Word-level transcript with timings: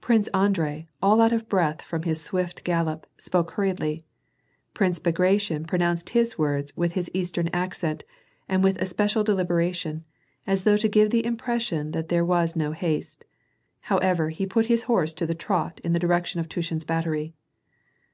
Prince 0.00 0.28
Andrei, 0.28 0.88
all 1.02 1.20
out 1.20 1.32
of 1.34 1.50
breath 1.50 1.82
from 1.82 2.04
his 2.04 2.22
swift 2.24 2.64
gallop, 2.64 3.06
spoke 3.18 3.50
hurriedly. 3.50 4.06
Prince 4.72 4.98
Bagration 4.98 5.66
pro 5.66 5.78
nounced 5.78 6.08
his 6.08 6.38
words 6.38 6.74
with 6.78 6.92
his 6.92 7.10
eastern 7.12 7.48
accent, 7.52 8.02
and 8.48 8.64
with 8.64 8.80
especial 8.80 9.22
deUberation, 9.22 10.04
as 10.46 10.64
though 10.64 10.78
to 10.78 10.88
give 10.88 11.10
the 11.10 11.26
impression 11.26 11.90
that 11.90 12.08
there 12.08 12.24
was 12.24 12.56
no 12.56 12.72
haste. 12.72 13.26
However 13.80 14.30
he 14.30 14.46
put 14.46 14.64
his 14.64 14.84
horse 14.84 15.12
to 15.12 15.26
the 15.26 15.34
trot 15.34 15.78
in 15.84 15.92
the 15.92 15.98
direction 15.98 16.40
of 16.40 16.48
Tnshin's 16.48 16.86
battery. 16.86 17.34